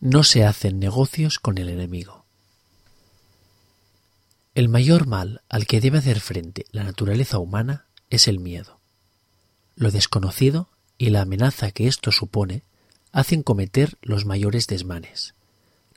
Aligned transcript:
No 0.00 0.24
se 0.24 0.46
hacen 0.46 0.78
negocios 0.78 1.38
con 1.38 1.58
el 1.58 1.68
enemigo. 1.68 2.24
El 4.54 4.70
mayor 4.70 5.06
mal 5.06 5.42
al 5.50 5.66
que 5.66 5.82
debe 5.82 5.98
hacer 5.98 6.20
frente 6.20 6.64
la 6.72 6.84
naturaleza 6.84 7.38
humana 7.38 7.84
es 8.08 8.26
el 8.26 8.40
miedo. 8.40 8.78
Lo 9.76 9.90
desconocido 9.90 10.68
y 10.96 11.10
la 11.10 11.20
amenaza 11.20 11.70
que 11.70 11.86
esto 11.86 12.12
supone 12.12 12.62
hacen 13.12 13.42
cometer 13.42 13.98
los 14.00 14.24
mayores 14.24 14.66
desmanes, 14.66 15.34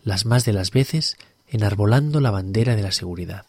las 0.04 0.26
más 0.26 0.44
de 0.44 0.52
las 0.52 0.72
veces 0.72 1.16
enarbolando 1.48 2.20
la 2.20 2.32
bandera 2.32 2.76
de 2.76 2.84
la 2.84 2.92
seguridad. 2.92 3.46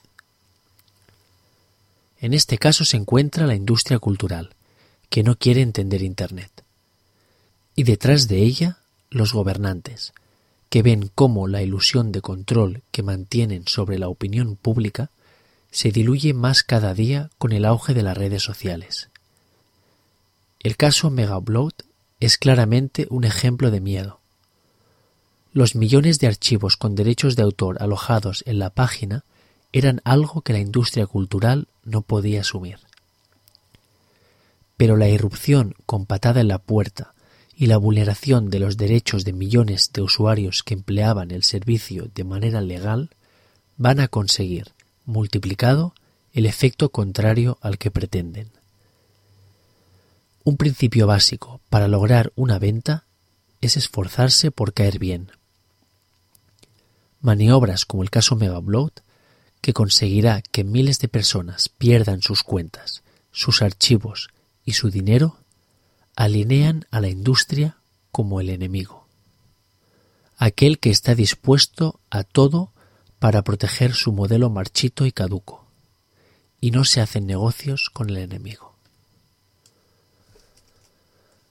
En 2.20 2.32
este 2.32 2.58
caso 2.58 2.84
se 2.84 2.96
encuentra 2.96 3.48
la 3.48 3.56
industria 3.56 3.98
cultural, 3.98 4.54
que 5.10 5.24
no 5.24 5.36
quiere 5.36 5.62
entender 5.62 6.02
Internet. 6.02 6.50
Y 7.74 7.82
detrás 7.82 8.28
de 8.28 8.38
ella, 8.38 8.78
los 9.10 9.32
gobernantes, 9.32 10.12
que 10.74 10.82
ven 10.82 11.08
cómo 11.14 11.46
la 11.46 11.62
ilusión 11.62 12.10
de 12.10 12.20
control 12.20 12.82
que 12.90 13.04
mantienen 13.04 13.62
sobre 13.68 13.96
la 13.96 14.08
opinión 14.08 14.56
pública 14.56 15.12
se 15.70 15.92
diluye 15.92 16.34
más 16.34 16.64
cada 16.64 16.94
día 16.94 17.30
con 17.38 17.52
el 17.52 17.64
auge 17.64 17.94
de 17.94 18.02
las 18.02 18.18
redes 18.18 18.42
sociales. 18.42 19.08
El 20.58 20.76
caso 20.76 21.10
Megaupload 21.10 21.74
es 22.18 22.38
claramente 22.38 23.06
un 23.08 23.22
ejemplo 23.22 23.70
de 23.70 23.80
miedo. 23.80 24.18
Los 25.52 25.76
millones 25.76 26.18
de 26.18 26.26
archivos 26.26 26.76
con 26.76 26.96
derechos 26.96 27.36
de 27.36 27.44
autor 27.44 27.80
alojados 27.80 28.42
en 28.44 28.58
la 28.58 28.70
página 28.70 29.22
eran 29.72 30.00
algo 30.02 30.42
que 30.42 30.54
la 30.54 30.58
industria 30.58 31.06
cultural 31.06 31.68
no 31.84 32.02
podía 32.02 32.40
asumir. 32.40 32.80
Pero 34.76 34.96
la 34.96 35.08
irrupción 35.08 35.76
con 35.86 36.04
patada 36.04 36.40
en 36.40 36.48
la 36.48 36.58
puerta 36.58 37.13
y 37.56 37.66
la 37.66 37.76
vulneración 37.76 38.50
de 38.50 38.58
los 38.58 38.76
derechos 38.76 39.24
de 39.24 39.32
millones 39.32 39.90
de 39.92 40.02
usuarios 40.02 40.62
que 40.62 40.74
empleaban 40.74 41.30
el 41.30 41.42
servicio 41.42 42.10
de 42.14 42.24
manera 42.24 42.60
legal 42.60 43.10
van 43.76 44.00
a 44.00 44.08
conseguir, 44.08 44.72
multiplicado, 45.04 45.94
el 46.32 46.46
efecto 46.46 46.90
contrario 46.90 47.58
al 47.60 47.78
que 47.78 47.90
pretenden. 47.90 48.50
Un 50.42 50.56
principio 50.56 51.06
básico 51.06 51.60
para 51.70 51.88
lograr 51.88 52.32
una 52.34 52.58
venta 52.58 53.04
es 53.60 53.76
esforzarse 53.76 54.50
por 54.50 54.74
caer 54.74 54.98
bien. 54.98 55.30
Maniobras 57.20 57.84
como 57.86 58.02
el 58.02 58.10
caso 58.10 58.36
Megaupload 58.36 58.92
que 59.60 59.72
conseguirá 59.72 60.42
que 60.42 60.62
miles 60.62 60.98
de 60.98 61.08
personas 61.08 61.70
pierdan 61.70 62.20
sus 62.20 62.42
cuentas, 62.42 63.02
sus 63.32 63.62
archivos 63.62 64.28
y 64.66 64.72
su 64.74 64.90
dinero, 64.90 65.38
alinean 66.16 66.86
a 66.90 67.00
la 67.00 67.08
industria 67.08 67.76
como 68.10 68.40
el 68.40 68.50
enemigo, 68.50 69.06
aquel 70.36 70.78
que 70.78 70.90
está 70.90 71.14
dispuesto 71.14 72.00
a 72.10 72.22
todo 72.24 72.72
para 73.18 73.42
proteger 73.42 73.94
su 73.94 74.12
modelo 74.12 74.50
marchito 74.50 75.06
y 75.06 75.12
caduco, 75.12 75.64
y 76.60 76.70
no 76.70 76.84
se 76.84 77.00
hacen 77.00 77.26
negocios 77.26 77.90
con 77.92 78.10
el 78.10 78.18
enemigo. 78.18 78.73